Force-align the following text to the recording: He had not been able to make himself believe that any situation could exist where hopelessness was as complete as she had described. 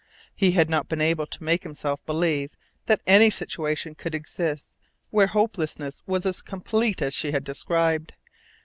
He 0.33 0.53
had 0.53 0.67
not 0.67 0.89
been 0.89 0.99
able 0.99 1.27
to 1.27 1.43
make 1.43 1.61
himself 1.61 2.03
believe 2.07 2.57
that 2.87 3.03
any 3.05 3.29
situation 3.29 3.93
could 3.93 4.15
exist 4.15 4.79
where 5.11 5.27
hopelessness 5.27 6.01
was 6.07 6.25
as 6.25 6.41
complete 6.41 7.03
as 7.03 7.13
she 7.13 7.33
had 7.33 7.43
described. 7.43 8.13